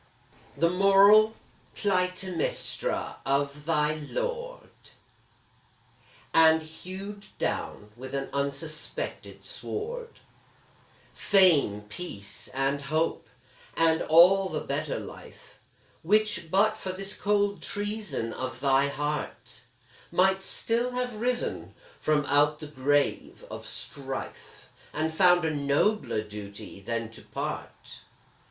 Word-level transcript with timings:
The 0.57 0.71
moral 0.71 1.35
Clytemnestra 1.75 3.17
of 3.23 3.65
thy 3.65 3.93
lord, 3.93 4.71
And 6.33 6.63
hewed 6.63 7.27
down, 7.37 7.91
with 7.95 8.15
an 8.15 8.31
unsuspected 8.33 9.45
sword, 9.45 10.19
Fame, 11.13 11.83
peace, 11.83 12.47
and 12.47 12.81
hope 12.81 13.29
and 13.77 14.01
all 14.01 14.49
the 14.49 14.61
better 14.61 14.99
life 14.99 15.59
Which, 16.01 16.49
but 16.49 16.75
for 16.75 16.91
this 16.91 17.15
cold 17.15 17.61
treason 17.61 18.33
of 18.33 18.59
thy 18.59 18.87
heart, 18.87 19.61
Might 20.11 20.41
still 20.41 20.93
have 20.93 21.21
risen 21.21 21.75
from 21.99 22.25
out 22.25 22.57
the 22.57 22.65
grave 22.65 23.45
of 23.51 23.67
strife, 23.67 24.67
And 24.93 25.13
found 25.13 25.45
a 25.45 25.51
nobler 25.53 26.23
duty 26.23 26.81
than 26.81 27.11
to 27.11 27.21
part. 27.21 27.99